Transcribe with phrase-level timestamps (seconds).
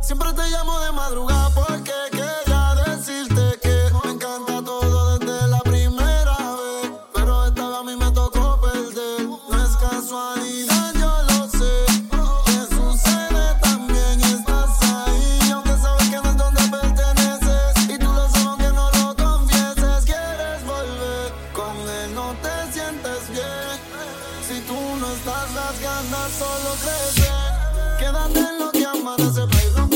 [0.00, 6.36] Siempre te llamo de madrugada porque quería decirte que me encanta todo desde la primera
[6.56, 6.90] vez.
[7.14, 9.28] Pero esta vez a mí me tocó perder.
[9.28, 11.84] No es casualidad, yo lo sé.
[12.46, 15.50] Que sucede también estás ahí.
[15.52, 17.88] Aunque sabes que no es donde perteneces.
[17.88, 20.04] Y tú lo sabes aunque no lo confieses.
[20.04, 23.78] Quieres volver, con él no te sientes bien.
[24.48, 27.30] Si tú no estás, las ganas solo crecen.
[27.98, 29.89] Quédate en lo que amanece, pa'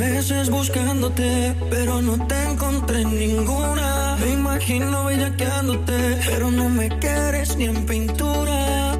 [0.00, 4.16] meses buscándote, pero no te encontré en ninguna.
[4.18, 8.98] Me imagino bellaqueándote, pero no me quieres ni en pintura.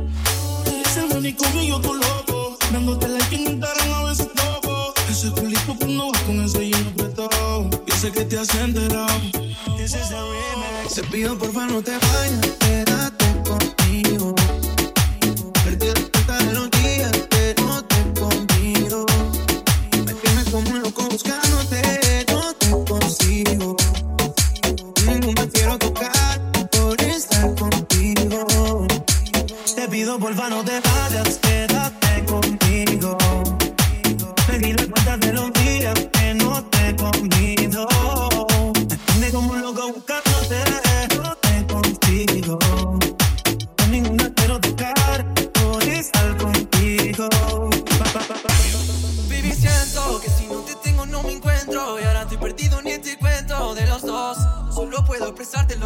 [0.84, 4.92] Ese money conmigo tú loco, dándote like en Instagram a veces toco.
[5.10, 9.20] Ese culito cuando vas con ese lleno apretado, yo sé que te has enterado.
[9.78, 10.94] This is the remix.
[10.94, 12.89] Te pido porfa no te vayas,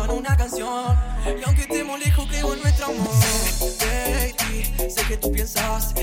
[0.03, 0.97] en una canción.
[1.25, 3.15] Y aunque te lejos creo en nuestro amor.
[3.81, 5.95] Baby, sé que tú piensas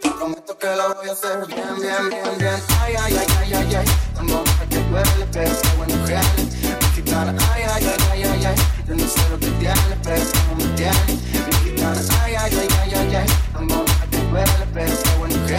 [0.00, 2.54] Te prometo que lo voy a hacer bien, bien, bien, bien.
[2.80, 3.86] Ay, ay, ay, ay, ay, ay.
[4.18, 8.54] Amor, que duele, pero qué bueno que Mi gitana, ay, ay, ay, ay, ay, ay.
[8.88, 11.20] Yo no sé lo que tiene, pero no me tiene.
[11.46, 13.26] Mi gitana, ay, ay, ay, ay, ay, ay.
[13.54, 15.58] Amor, que duele, pero qué bueno que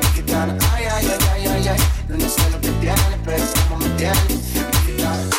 [0.00, 1.78] Mi gitana, ay, ay, ay, ay, ay, ay.
[2.08, 4.40] Yo no sé lo que tiene, pero no me tiene.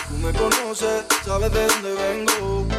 [0.07, 2.70] Tú me conoces, sabes de dónde vengo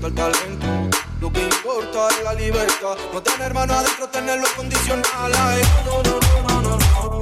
[0.00, 2.96] importa el talento, lo que importa es la libertad.
[3.12, 5.32] No tener hermano adentro, tenerlo condicional.
[5.36, 7.20] Ay, no, no, no, no, no, no.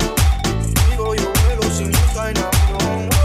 [0.90, 2.78] Digo yo vuelo sin usa y no, no,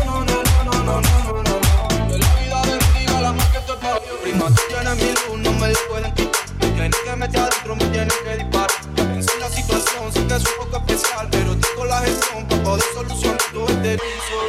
[0.06, 4.22] no, no, no, no, no, no, De la vida bendiga la más que te parió.
[4.24, 6.42] Prima, tú tienes mi luz, no me lo pueden quitar.
[6.60, 8.72] Tienes que meter adentro, me tienes que disparar.
[8.96, 12.64] Pensé en la situación, sé que es un poco especial, pero tengo la gestión para
[12.64, 14.40] poder solucionar todo este rizo.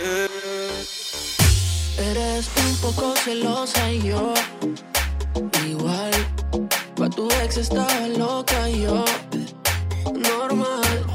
[0.00, 0.84] Eh.
[1.98, 2.48] Eres
[2.84, 4.34] poco celosa y yo
[5.66, 6.12] igual.
[6.96, 9.02] Pa' tu ex estaba loca y yo
[10.30, 11.06] normal.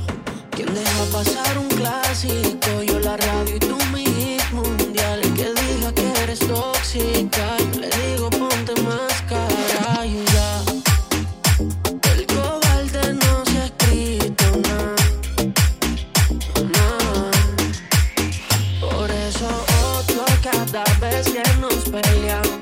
[0.50, 2.82] ¿Quién deja pasar un clásico?
[2.88, 5.22] Yo la radio y tú mi hit mundial.
[5.22, 10.64] El que diga que eres tóxica, yo le digo ponte más cara y ya.
[12.14, 14.96] El cobarde no se ha escrito nada.
[18.82, 19.48] Por eso
[19.94, 22.59] otro cada vez veces ya nos peleamos.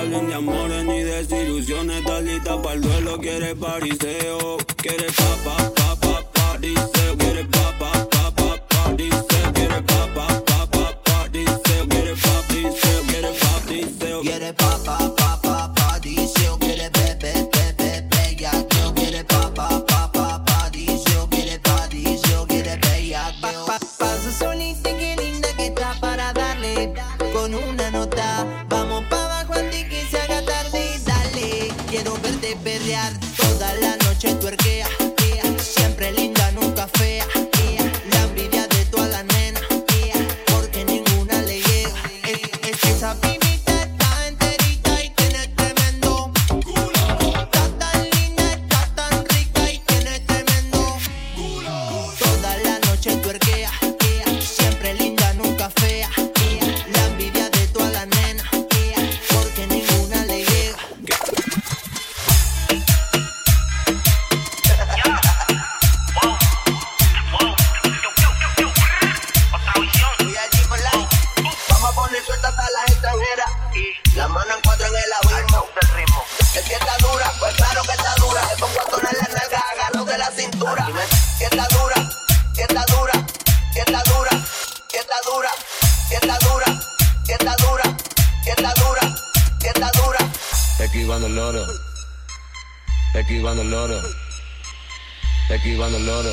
[0.00, 2.04] hablen de amores ni desilusiones.
[2.04, 4.56] Talita para el duelo, quiere pariseo.
[4.76, 7.16] Quiere pa, pa, pa, pariseo.
[7.18, 9.52] Quiere pa, pa, pa, pariseo.
[9.52, 11.88] Quiere pa, pa, pa, pariseo.
[11.88, 13.02] Quiere pa, pariseo.
[13.08, 14.20] Quiere pa, pariseo.
[14.22, 16.58] Quiere pa, pa, pa, pa, pariseo.
[16.58, 17.32] Quiere pe, pe,
[18.10, 18.94] pe, ya yo.
[18.94, 21.28] Quiere pa, pa, pa, pa, pariseo.
[21.28, 22.46] Quiere pariseo.
[22.46, 22.88] Quiere pe.
[23.98, 26.92] Paso solita, qué linda que está para darle
[27.32, 27.79] con una
[93.14, 94.00] esquivando el loro,
[95.48, 96.30] esquivando el loro.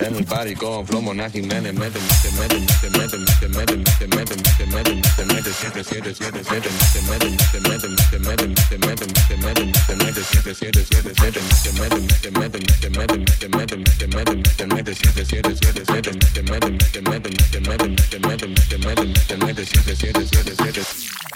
[0.00, 4.36] En el party con flow Mona Jiménez, mete, mete, mete, mete, mete, mete, mete, mete,
[4.36, 7.30] mete, mete, mete, mete, siete, siete, siete, siete, mete, mete,
[7.60, 12.30] mete, mete, mete, mete, mete, mete, mete, mete, mete, siete, siete, siete, siete, mete, mete,
[12.30, 16.70] mete, mete, mete, mete, mete, mete, mete, mete, mete, siete, siete, siete, siete, mete, mete,
[16.70, 17.30] mete, mete,
[17.60, 19.34] mete, mete, mete, mete, mete,
[20.62, 21.35] mete.